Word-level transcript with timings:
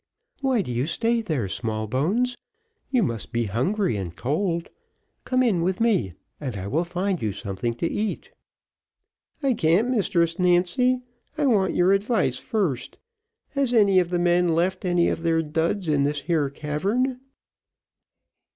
"Why 0.39 0.63
do 0.63 0.71
you 0.71 0.87
stay 0.87 1.21
there, 1.21 1.47
Smallbones? 1.47 2.35
you 2.89 3.03
must 3.03 3.31
be 3.31 3.43
hungry 3.43 3.97
and 3.97 4.15
cold, 4.15 4.71
come 5.25 5.43
in 5.43 5.61
with 5.61 5.79
me, 5.79 6.13
and 6.39 6.57
I 6.57 6.65
will 6.65 6.83
find 6.83 7.21
you 7.21 7.31
something 7.31 7.75
to 7.75 7.87
eat." 7.87 8.31
"I 9.43 9.53
can't, 9.53 9.89
Mistress 9.91 10.39
Nancy, 10.39 11.01
I 11.37 11.45
want 11.45 11.75
your 11.75 11.93
advice 11.93 12.39
first. 12.39 12.97
Has 13.49 13.73
any 13.75 13.99
of 13.99 14.09
the 14.09 14.17
men 14.17 14.47
left 14.47 14.85
any 14.85 15.07
of 15.07 15.21
their 15.21 15.43
duds 15.43 15.87
in 15.87 16.01
this 16.01 16.23
here 16.23 16.49
cavern?" 16.49 17.19